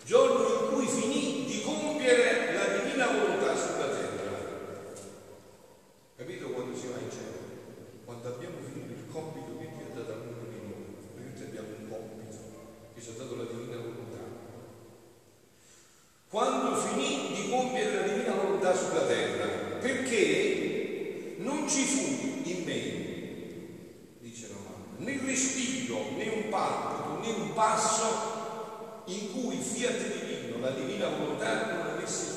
Giorno 0.04 0.46
in 0.46 0.72
cui 0.72 0.86
finì 0.86 1.46
di 1.46 1.62
compiere 1.64 2.54
la 2.54 2.78
divina 2.78 3.06
volontà 3.06 3.56
sulla 3.56 3.88
terra. 3.88 4.30
Capito 6.14 6.50
quando 6.50 6.76
si 6.76 6.86
va 6.86 6.98
in 7.00 7.10
cielo? 7.10 7.36
Quando 8.06 8.28
abbiamo 8.28 8.58
finito 8.62 8.92
il 8.92 9.10
compito 9.10 9.58
che 9.58 9.66
Dio 9.66 9.86
ha 9.90 9.96
dato 9.96 10.12
a 10.12 10.14
ognuno 10.14 10.46
di 10.48 10.60
noi, 10.62 10.94
noi 11.16 11.34
tutti 11.34 11.42
abbiamo 11.42 11.68
un 11.76 11.88
compito 11.90 12.38
che 12.94 13.02
ci 13.02 13.10
ha 13.10 13.18
dato 13.18 13.34
la 13.34 13.50
divina 13.50 13.78
volontà. 13.78 14.22
Quando 16.30 16.76
finì 16.76 17.34
di 17.34 17.50
compiere 17.50 17.94
la 17.96 18.06
divina 18.06 18.34
volontà 18.34 18.76
sulla 18.76 19.06
terra, 19.06 19.36
perché 21.66 21.68
non 21.68 21.68
ci 21.68 21.84
fu 21.84 22.48
in 22.48 22.64
me, 22.64 24.18
dice 24.20 24.48
la 24.48 24.54
mamma, 24.54 24.96
né 24.98 25.20
respiro, 25.24 26.10
né 26.16 26.28
un 26.28 26.48
palpito, 26.48 27.20
né 27.20 27.42
un 27.42 27.52
passo 27.54 29.04
in 29.06 29.32
cui 29.32 29.56
il 29.56 29.62
fiat 29.62 29.98
divino, 29.98 30.60
la 30.60 30.70
divina 30.70 31.08
volontà 31.08 31.66
non 31.66 31.86
avesse 31.86 32.36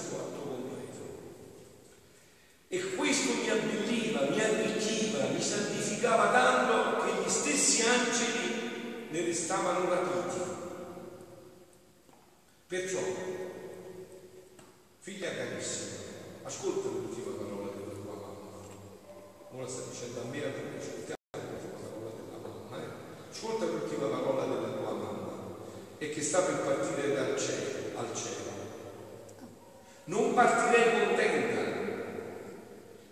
e 2.71 2.95
questo 2.95 3.33
mi 3.33 3.49
abbelliva, 3.49 4.29
mi 4.29 4.39
arricchiva, 4.39 5.25
mi 5.29 5.41
santificava 5.41 6.29
tanto 6.31 7.03
che 7.03 7.23
gli 7.23 7.27
stessi 7.29 7.81
angeli 7.81 9.07
ne 9.09 9.21
restavano 9.25 9.89
rapiti. 9.89 10.39
Perciò, 12.67 12.99
figlia 14.99 15.33
carissima, 15.33 15.97
ascolta 16.43 16.89
l'ultima 16.89 17.37
parola 17.37 17.71
della 17.71 18.03
tua 18.03 18.13
mamma. 18.13 18.67
Non 19.49 19.61
la 19.63 19.67
sta 19.67 19.89
dicendo 19.89 20.21
a 20.21 20.25
me, 20.25 20.37
a 20.37 20.51
te, 20.51 21.15
ascoltiamo 21.31 21.49
l'ultima 21.49 21.89
parola 21.89 22.11
della 22.11 22.37
mamma. 22.37 22.77
Eh? 22.77 23.31
Ascolta 23.31 23.65
l'ultima 23.65 24.07
parola 24.09 24.45
della 24.45 24.77
tua 24.77 24.91
mamma 24.91 25.31
e 25.97 26.09
che 26.09 26.21
sta 26.21 26.41
per 26.41 26.61
partire 26.61 27.15
dal 27.15 27.35
cielo, 27.35 27.97
al 27.97 28.15
cielo. 28.15 28.37
Non 30.03 30.35
partirei 30.35 31.07
contenta 31.07 31.69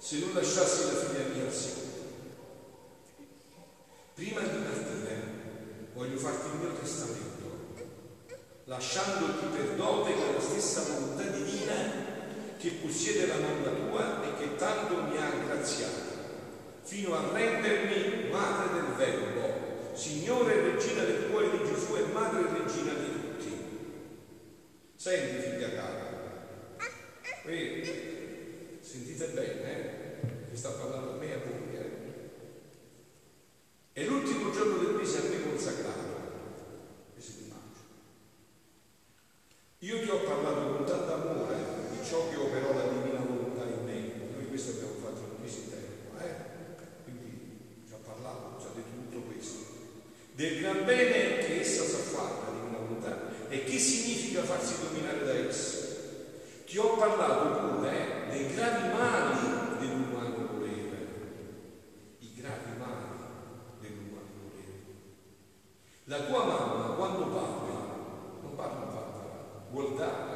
se 0.08 0.20
non 0.20 0.34
lasciassi 0.34 0.86
la 0.86 1.00
figlia 1.00 1.28
mia 1.34 1.44
al 1.44 1.54
Signore. 1.54 1.86
Prima 4.14 4.40
di 4.40 4.48
partire 4.48 5.22
voglio 5.94 6.18
farti 6.18 6.48
il 6.48 6.60
mio 6.62 6.80
testamento, 6.80 7.74
lasciandoti 8.64 9.48
per 9.48 9.76
dote 9.76 10.14
quella 10.14 10.40
stessa 10.40 10.84
volontà 10.84 11.24
divina 11.24 11.76
che 12.58 12.70
possiede 12.82 13.28
la 13.28 13.36
nonna 13.36 13.70
tua 13.70 14.24
e 14.24 14.38
che 14.40 14.56
tanto 14.56 14.96
mi 15.02 15.18
ha 15.18 15.30
graziato, 15.46 16.16
fino 16.84 17.14
a 17.14 17.30
rendermi 17.34 18.30
madre 18.30 18.76
del 18.76 18.96
Verbo, 18.96 19.92
Signore 19.94 20.54
e 20.54 20.72
Regina 20.72 21.04
del 21.04 21.30
cuore 21.30 21.52
di 21.52 21.66
Gesù 21.66 21.98
e 21.98 22.06
madre 22.14 22.48
e 22.48 22.64
regina 22.64 22.94
di 22.94 23.12
tutti. 23.12 23.58
Senti, 24.96 25.50
figlia 25.50 25.70
cara, 25.74 26.78
vedi? 27.44 28.16
Sentite 28.80 29.28
bene, 29.28 29.64
eh? 29.64 29.97
Sta 30.58 30.70
parlando 30.70 31.12
a 31.12 31.16
me 31.18 31.28
e 31.28 31.34
a 31.34 31.38
voi. 31.38 31.78
Eh? 31.78 31.92
È 33.94 34.04
l'ultimo 34.06 34.50
giorno 34.52 34.78
del 34.78 34.96
mese 34.96 35.20
a 35.20 35.30
me 35.30 35.44
consacrato, 35.44 36.02
mese 37.14 37.34
di 37.38 37.48
maggio. 37.48 37.86
Io 39.78 40.02
ti 40.02 40.10
ho 40.10 40.18
parlato 40.18 40.74
con 40.74 40.84
tanto 40.84 41.14
amore 41.14 41.58
di 41.92 42.04
ciò 42.04 42.28
che 42.30 42.38
operò 42.38 42.74
la 42.74 42.88
divina 42.90 43.20
volontà 43.20 43.66
in 43.66 43.86
me. 43.86 44.12
Noi 44.34 44.48
questo 44.48 44.72
abbiamo 44.72 44.96
fatto 45.00 45.30
un 45.30 45.42
mese 45.44 45.60
intero, 45.60 46.26
eh? 46.26 46.34
Quindi 47.04 47.84
ci 47.86 47.94
ha 47.94 47.98
parlato, 48.04 48.60
ci 48.60 48.66
ha 48.66 48.72
detto 48.74 48.98
tutto 49.12 49.28
questo. 49.30 49.58
Del 50.34 50.60
gran 50.60 50.86
bene 50.86 51.38
che 51.46 51.60
essa 51.60 51.84
sa 51.84 51.98
fare, 51.98 52.34
la 52.34 52.60
divina 52.60 52.80
volontà, 52.80 53.30
e 53.48 53.64
che 53.64 53.78
significa 53.78 54.42
farsi 54.42 54.74
dominare 54.82 55.24
da 55.24 55.34
essa. 55.34 55.86
Ti 56.66 56.78
ho 56.80 56.98
parlato 56.98 57.76
pure 57.76 57.92
eh, 57.92 58.32
dei 58.32 58.54
gravi 58.56 58.88
mali 58.90 59.58
dell'umano 59.80 60.48
volere, 60.52 61.08
i 62.20 62.34
gravi 62.34 62.78
mali 62.78 63.18
dell'umano 63.80 64.28
volere. 64.42 64.84
La 66.06 66.20
tua 66.22 66.46
mamma 66.46 66.96
quando 66.96 67.26
parla, 67.28 67.80
non 68.42 68.56
parla 68.56 68.86
parla, 68.86 69.66
vuol 69.72 69.96
dare. 69.96 70.36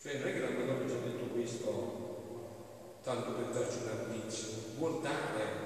Cioè 0.00 0.18
non 0.18 0.28
è 0.28 0.32
che 0.32 0.40
la 0.40 0.50
Madonna 0.50 0.88
ci 0.88 0.94
ha 0.94 1.08
detto 1.08 1.24
questo 1.32 2.98
tanto 3.02 3.32
per 3.32 3.46
darci 3.46 3.78
un 3.82 3.88
arbizio, 3.88 4.48
vuol 4.78 5.00
dare. 5.00 5.58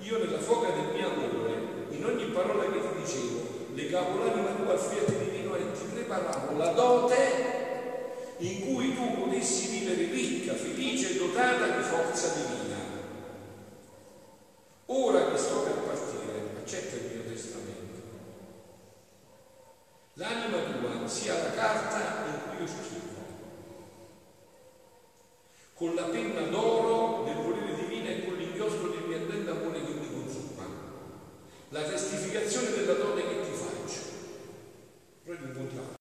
Io 0.00 0.18
nella 0.18 0.38
foga 0.38 0.70
del 0.70 0.94
mio 0.94 1.08
amore, 1.08 1.86
in 1.90 2.04
ogni 2.04 2.26
parola 2.32 2.70
che 2.70 2.80
ti 2.80 3.00
dicevo, 3.00 3.74
legavo 3.74 4.24
l'anima 4.24 4.54
tua 4.54 4.72
al 4.72 4.78
fiat 4.78 5.18
divino 5.18 5.54
e 5.54 5.72
ti 5.72 5.84
preparavo 5.92 6.56
la 6.56 6.72
dote 6.72 7.56
in 8.40 8.66
cui 8.66 8.94
tu 8.94 9.24
potessi 9.24 9.78
vivere 9.78 10.12
ricca, 10.12 10.54
felice 11.38 11.54
e 11.54 11.58
dotata 11.58 11.76
di 11.76 11.82
forza 11.82 12.34
divina. 12.34 12.76
Ora 14.86 15.30
che 15.30 15.36
sto 15.36 15.60
per 15.62 15.74
partire, 15.74 16.50
accetta 16.60 16.96
il 16.96 17.02
mio 17.12 17.22
testamento. 17.30 18.02
L'anima 20.14 20.58
tua 20.58 21.06
sia 21.06 21.34
la 21.34 21.50
carta 21.52 22.26
in 22.26 22.40
cui 22.48 22.64
io 22.64 22.66
scrivo, 22.66 23.06
con 25.74 25.94
la 25.94 26.04
penna 26.04 26.40
d'oro 26.48 27.24
del 27.24 27.36
volere 27.36 27.74
divino 27.74 28.08
e 28.08 28.24
con 28.24 28.34
l'inchiostro 28.34 28.88
del 28.88 29.04
mio 29.06 29.16
ardente 29.16 29.50
amore 29.50 29.84
che 29.84 29.92
mi 29.92 30.10
consuma, 30.10 30.64
la 31.68 31.82
testificazione 31.82 32.70
della 32.70 32.94
dote 32.94 33.22
che 33.22 33.40
ti 33.42 33.52
faccio. 33.52 34.00
Prendi 35.22 35.44
un 35.44 35.54
contratto. 35.54 35.96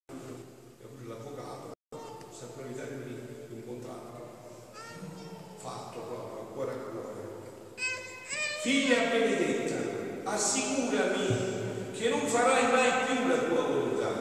Figlia 8.67 9.09
benedetta, 9.09 10.29
assicurami 10.29 11.91
che 11.93 12.09
non 12.09 12.27
farai 12.27 12.69
mai 12.69 13.05
più 13.05 13.27
la 13.29 13.37
tua 13.37 13.61
volontà. 13.61 14.11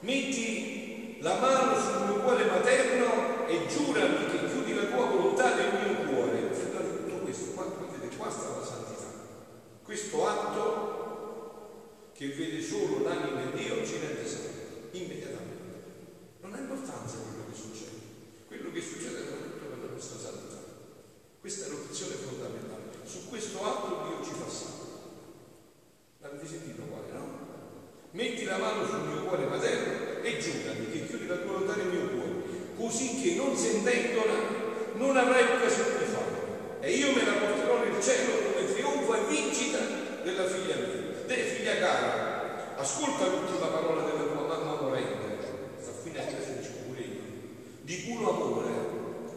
Metti 0.00 1.18
la 1.20 1.36
mano 1.36 1.78
sul 1.78 2.06
mio 2.08 2.22
cuore 2.22 2.46
materno 2.46 3.46
e 3.46 3.68
giurami 3.68 4.26
che 4.26 4.48
chiudi 4.48 4.74
la 4.74 4.86
tua 4.86 5.04
volontà 5.06 5.54
nel 5.54 5.72
mio 5.74 6.12
cuore. 6.12 6.50
Tutto 6.50 7.18
questo, 7.22 7.52
qua, 7.52 7.66
vedete, 7.88 8.16
qua 8.16 8.28
sta 8.28 8.48
la 8.48 8.64
santità. 8.64 9.06
Questo 9.94 10.26
atto 10.26 12.10
che 12.14 12.26
vede 12.34 12.60
solo 12.60 13.04
l'anima 13.04 13.42
di 13.42 13.62
Dio 13.62 13.86
ci 13.86 14.00
rende 14.02 14.26
santi, 14.26 14.98
immediatamente. 14.98 15.70
Non 16.40 16.52
ha 16.52 16.58
importanza 16.58 17.18
quello 17.22 17.46
che 17.48 17.54
succede. 17.54 18.02
Quello 18.48 18.72
che 18.72 18.80
succede 18.80 19.22
è 19.22 19.22
soprattutto 19.22 19.66
per 19.70 19.78
la 19.86 19.94
nostra 19.94 20.18
santità. 20.18 20.58
Questa 21.38 21.66
è 21.66 21.68
l'opzione 21.68 22.14
fondamentale. 22.14 22.82
Su 23.04 23.28
questo 23.28 23.62
atto 23.62 24.08
Dio 24.08 24.24
ci 24.26 24.32
fa 24.34 24.50
salvo. 24.50 24.98
L'avete 26.22 26.46
sentito 26.48 26.82
quale, 26.90 27.12
no? 27.12 27.38
Metti 28.10 28.42
la 28.46 28.58
mano 28.58 28.84
sul 28.88 29.06
mio 29.06 29.22
cuore 29.22 29.46
materno 29.46 30.22
e 30.24 30.38
giurami 30.38 30.90
che 30.90 31.06
chiudi 31.06 31.28
la 31.28 31.36
tua 31.36 31.52
volontà 31.52 31.76
nel 31.76 31.94
mio 31.94 32.08
cuore, 32.08 32.42
così 32.76 33.22
che 33.22 33.36
non 33.36 33.56
sentendola 33.56 34.34
non 34.94 35.16
avrai 35.16 35.54
occasione 35.54 35.98
di 35.98 36.10
farlo. 36.10 36.80
E 36.80 36.90
io 36.90 37.12
me 37.14 37.24
la 37.24 37.34
porterò 37.34 37.78
nel 37.78 38.02
cielo 38.02 38.33
Ascolta 42.84 43.24
l'ultima 43.24 43.68
parola 43.68 44.02
della 44.02 44.24
tua 44.24 44.46
mamma 44.46 44.82
morente, 44.82 45.72
Saffina 45.80 46.20
Cresci 46.20 46.70
pure 46.84 47.00
io, 47.00 47.20
di 47.80 47.94
puro 48.04 48.28
amore, 48.28 48.72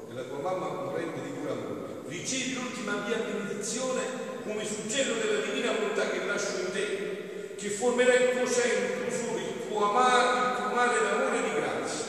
della 0.09 0.23
tua 0.23 0.39
mamma 0.39 0.83
morente 0.83 1.21
di 1.21 1.29
puro 1.29 1.51
amore. 1.53 2.01
Ricevi 2.07 2.55
l'ultima 2.55 3.07
mia 3.07 3.15
benedizione 3.15 4.01
come 4.43 4.65
suggello 4.65 5.13
della 5.13 5.45
divina 5.45 5.71
volontà 5.71 6.09
che 6.09 6.25
nasce 6.25 6.59
in 6.59 6.71
te, 6.73 7.55
che 7.55 7.69
formerà 7.69 8.15
il 8.15 8.31
tuo 8.31 8.51
centro 8.51 9.09
solo 9.09 9.37
il 9.37 9.65
tuo 9.65 9.91
amare, 9.91 10.49
il 10.49 10.55
tuo 10.57 10.65
amare 10.65 10.99
d'amore 10.99 11.37
e 11.37 11.43
di 11.43 11.53
grazia. 11.55 12.05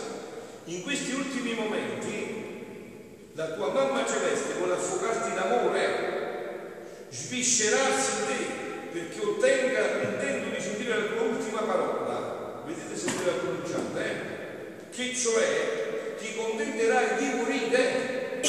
In 0.64 0.82
questi 0.82 1.12
ultimi 1.12 1.54
momenti 1.54 3.26
la 3.34 3.46
tua 3.50 3.70
mamma 3.70 4.04
celeste 4.04 4.54
vuole 4.54 4.72
affogarti 4.72 5.34
d'amore, 5.34 7.06
sviscerarsi 7.10 8.10
in 8.10 8.26
te 8.26 8.57
perché 8.92 9.20
ottenga 9.20 9.96
l'intento 9.96 10.54
di 10.54 10.60
sentire 10.60 10.98
la 10.98 11.06
tua 11.06 11.22
ultima 11.22 11.60
parola. 11.62 12.62
Vedete 12.64 12.96
se 12.96 13.10
ve 13.10 13.24
la 13.24 13.32
pronunciate, 13.38 14.04
eh? 14.04 14.90
Che 14.90 15.14
cioè 15.14 16.16
ti 16.18 16.34
contenterai 16.34 17.16
di 17.16 17.36
morire, 17.36 18.40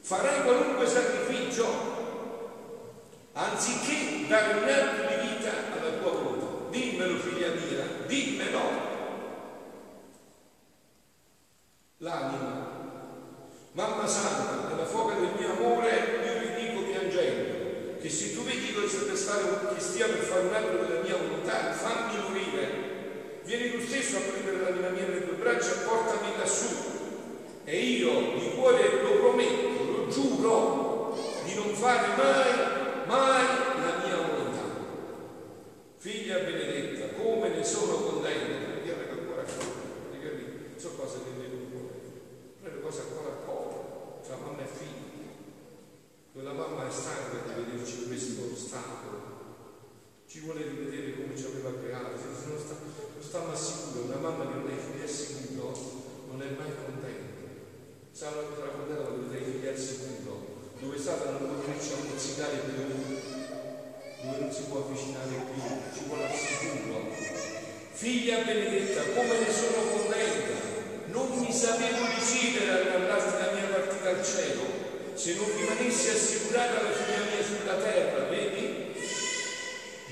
farai 0.00 0.42
qualunque 0.42 0.86
sacrificio, 0.86 1.66
anziché 3.32 4.26
dare 4.28 4.58
un 4.58 4.68
atto 4.68 5.06
di 5.08 5.28
vita 5.28 5.50
alla 5.78 5.98
tua 5.98 6.10
volontà. 6.10 6.70
Dimmelo, 6.70 7.18
figlia 7.18 7.48
mia, 7.48 7.84
dimmelo. 8.06 8.94
L'anima, 11.98 12.70
mamma 13.72 14.06
santa, 14.06 14.68
nella 14.68 14.84
foga 14.84 15.14
del 15.14 15.30
mio 15.38 15.52
amore, 15.52 16.20
io 16.24 16.35
che 18.06 18.12
se 18.12 18.34
tu 18.34 18.42
vedi 18.44 18.72
che, 18.72 19.80
stia 19.80 20.06
per 20.06 20.22
fare 20.22 20.46
un 20.46 20.54
atto 20.54 20.84
della 20.86 21.00
mia 21.00 21.16
volontà, 21.16 21.72
fammi 21.72 22.22
morire 22.28 23.40
vieni 23.42 23.72
tu 23.72 23.80
stesso 23.80 24.18
a 24.18 24.20
prendere 24.20 24.60
l'anima 24.60 24.90
mia 24.90 25.06
nelle 25.06 25.26
tue 25.26 25.34
braccia 25.34 25.72
e 25.72 25.84
portami 25.84 26.36
lassù. 26.38 26.66
E 27.64 27.76
io 27.76 28.38
di 28.38 28.54
cuore 28.54 29.02
lo 29.02 29.10
prometto, 29.18 29.84
lo 29.90 30.08
giuro, 30.08 31.18
di 31.44 31.54
non 31.54 31.74
fare 31.74 32.16
mai, 32.16 33.06
mai 33.06 33.44
la 33.82 34.06
mia 34.06 34.16
volontà. 34.16 34.62
Figlia 35.96 36.38
benedetta, 36.38 37.20
come 37.20 37.48
ne 37.48 37.64
sono 37.64 37.94
contento, 37.94 38.70
andiamo 38.70 39.02
ancora 39.10 39.44
fuori, 39.44 40.20
capito? 40.22 40.80
Sono 40.80 40.94
cose 40.94 41.18
che 41.24 41.40
vedo 41.40 41.56
un 41.56 41.70
cuore, 41.72 42.00
sono 42.62 42.80
cose 42.82 43.00
ancora 43.00 43.32
a 43.32 43.38
cuore, 43.44 43.76
tra 44.24 44.36
mamma 44.36 44.62
e 44.62 44.66
figlia. 44.66 45.06
Quella 46.32 46.52
mamma 46.52 46.86
è 46.86 46.90
stanca 46.90 47.40
di 47.46 47.62
vederci 47.64 48.02
in 48.02 48.08
questo 48.08 48.54
stato, 48.54 49.06
ci 50.26 50.40
vuole 50.40 50.62
rivedere 50.62 51.14
come 51.14 51.36
ci 51.36 51.46
aveva 51.46 51.72
creato, 51.80 52.18
se 52.18 52.48
non 52.48 52.58
sta 52.58 52.74
sta 53.20 53.40
ma 53.46 53.54
sicuro, 53.54 54.04
una 54.04 54.16
mamma 54.16 54.46
che 54.46 54.58
non 54.58 54.68
ha 54.68 54.72
i 54.72 54.78
figli 54.78 55.02
al 55.02 55.08
sicuro 55.08 55.72
non 56.28 56.35
è 56.46 56.54
mai 56.54 56.70
contenta. 56.78 57.42
Sa 58.12 58.30
una 58.30 58.46
cosa 58.46 58.70
contenta 58.70 59.02
quando 59.02 59.26
vedete 59.26 59.50
i 59.50 59.52
figli 59.58 59.66
al 59.66 59.76
sicuro, 59.76 60.70
dove 60.78 60.96
Satana 60.98 61.38
non 61.42 61.58
venirci 61.58 61.92
a 61.92 62.06
mozzicare 62.06 62.56
più, 62.62 62.86
dove 64.22 64.38
non 64.38 64.52
si 64.52 64.62
può 64.70 64.86
avvicinare 64.86 65.34
più, 65.42 65.58
ci 65.90 66.04
vuole 66.06 66.24
al 66.24 66.34
sicuro. 66.38 67.10
Figlia 67.90 68.44
benedetta, 68.44 69.02
come 69.10 69.38
ne 69.42 69.50
sono 69.50 69.90
contenta, 69.90 70.54
non 71.06 71.26
mi 71.40 71.52
sapevo 71.52 72.06
decidere 72.14 72.70
a 72.70 72.98
mandarti 72.98 73.42
la 73.42 73.52
mia 73.52 73.66
partita 73.66 74.08
al 74.10 74.22
cielo, 74.24 74.62
se 75.14 75.34
non 75.34 75.50
rimanessi 75.50 76.10
assicurata 76.10 76.82
la 76.82 76.92
figlia 76.92 77.26
mia 77.26 77.42
sulla 77.42 77.76
terra, 77.82 78.28
vedi? 78.28 78.94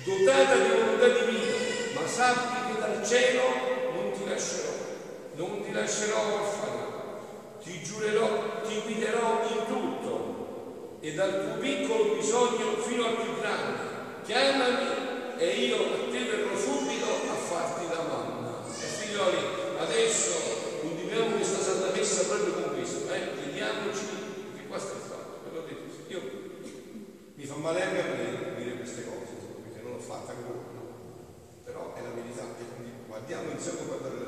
Dotata 0.03 0.55
di 0.57 0.69
volontà 0.69 1.09
divina, 1.09 1.57
ma 1.95 2.09
sappi 2.09 2.79
dal 2.79 3.07
cielo 3.07 3.43
non 3.95 4.13
ti 4.13 4.29
lascerò, 4.29 4.74
non 5.37 5.63
ti 5.63 5.73
lascerò 5.73 6.41
orfana, 6.41 7.19
ti 7.63 7.83
giurerò, 7.83 8.63
ti 8.67 8.81
guiderò 8.85 9.43
in 9.49 9.67
tutto 9.67 10.99
e 11.01 11.15
dal 11.15 11.45
tuo 11.45 11.59
piccolo 11.59 12.15
bisogno 12.15 12.77
fino 12.81 13.05
al 13.07 13.17
più 13.17 13.41
grande. 13.41 13.83
Chiamami 14.25 15.37
e 15.39 15.47
io 15.67 15.77
a 15.77 16.11
te 16.11 16.19
verrò 16.19 16.57
subito 16.57 17.05
a 17.05 17.35
farti 17.35 17.87
da 17.89 18.03
mamma. 18.03 18.65
E 18.69 18.87
figlioli, 18.87 19.39
adesso 19.79 20.81
continuiamo 20.81 21.37
questa 21.37 21.61
Santa 21.61 21.97
Messa 21.97 22.25
proprio 22.25 22.53
con 22.55 22.75
questo, 22.75 23.13
eh? 23.13 23.43
chiediamoci 23.43 24.07
che 24.57 24.67
qua 24.69 24.79
sta 24.79 24.95
il 24.95 25.03
fatto, 25.03 25.41
ve 25.45 25.57
l'ho 25.57 25.67
detto, 25.67 26.13
io 26.13 26.21
mi 27.35 27.45
fa 27.45 27.57
male 27.57 27.83
anche 27.83 28.01
a 28.01 28.05
me 28.05 28.55
dire 28.57 28.77
queste 28.77 29.05
cose, 29.05 29.33
perché 29.63 29.83
non 29.83 29.93
l'ho 29.93 29.99
fatta 29.99 30.33
ancora 30.33 30.65
però 31.65 31.95
è 31.95 32.03
la 32.03 32.11
verità 32.11 32.43
che 32.57 32.65
guardiamo 33.07 33.51
insieme 33.51 33.81
a 33.81 33.85
guardare. 33.85 34.24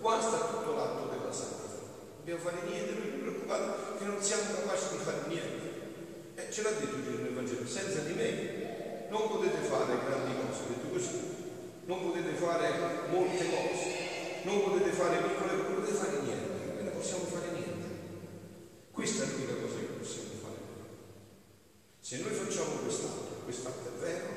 Qua 0.00 0.18
sta 0.18 0.38
tutto 0.38 0.74
l'atto 0.74 1.12
della 1.12 1.32
salvezza. 1.32 1.76
Non 1.76 2.16
dobbiamo 2.24 2.40
fare 2.40 2.60
niente, 2.64 2.92
non 2.92 3.02
siamo 3.04 3.20
preoccupati 3.20 3.98
che 3.98 4.04
non 4.04 4.22
siamo 4.22 4.42
capaci 4.54 4.84
di 4.92 5.04
fare 5.04 5.20
niente. 5.28 5.68
E 6.36 6.50
ce 6.50 6.62
l'ha 6.62 6.70
detto 6.70 7.02
Gesù 7.04 7.20
nel 7.20 7.34
Vangelo, 7.34 7.66
senza 7.66 8.00
di 8.00 8.14
me 8.14 9.08
non 9.10 9.28
potete 9.28 9.60
fare 9.68 9.98
grandi 10.00 10.32
cose, 10.40 10.68
detto 10.68 10.88
così, 10.88 11.20
non 11.84 12.00
potete 12.00 12.32
fare 12.32 13.08
molte 13.10 13.44
cose, 13.44 14.42
non 14.44 14.62
potete 14.64 14.90
fare 14.90 15.16
piccole, 15.20 15.50
cose 15.50 15.62
non 15.62 15.74
potete 15.74 15.92
fare 15.92 16.20
niente, 16.22 16.48
noi 16.48 16.84
non 16.84 16.92
possiamo 16.94 17.24
fare 17.24 17.50
niente. 17.52 17.88
Questa 18.92 19.24
è 19.24 19.26
l'unica 19.26 19.54
cosa 19.60 19.76
che 19.76 20.00
possiamo 20.00 20.28
fare. 20.40 20.60
Se 22.00 22.18
noi 22.22 22.32
facciamo 22.32 22.72
quest'atto, 22.80 23.44
quest'atto 23.44 23.88
è 23.88 24.00
vero, 24.00 24.28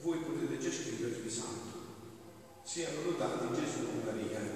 voi 0.00 0.18
potete 0.20 0.56
già 0.56 0.70
scrivervi 0.70 1.28
santo. 1.28 1.68
Siano 2.62 3.02
lodati 3.04 3.52
Gesù 3.52 3.84
e 3.84 4.04
Maria. 4.04 4.49